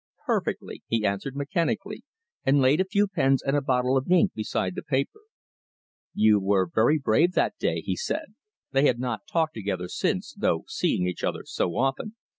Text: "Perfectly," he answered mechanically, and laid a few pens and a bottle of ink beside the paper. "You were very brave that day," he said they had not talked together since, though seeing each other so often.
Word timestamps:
"Perfectly," 0.25 0.81
he 0.87 1.05
answered 1.05 1.35
mechanically, 1.35 2.03
and 2.43 2.59
laid 2.59 2.81
a 2.81 2.85
few 2.85 3.07
pens 3.07 3.43
and 3.43 3.55
a 3.55 3.61
bottle 3.61 3.95
of 3.97 4.09
ink 4.09 4.33
beside 4.33 4.73
the 4.73 4.81
paper. 4.81 5.19
"You 6.15 6.39
were 6.39 6.65
very 6.65 6.97
brave 6.97 7.33
that 7.33 7.59
day," 7.59 7.81
he 7.81 7.95
said 7.95 8.33
they 8.71 8.87
had 8.87 8.97
not 8.97 9.27
talked 9.31 9.53
together 9.53 9.87
since, 9.87 10.33
though 10.33 10.63
seeing 10.67 11.05
each 11.05 11.23
other 11.23 11.43
so 11.45 11.75
often. 11.75 12.15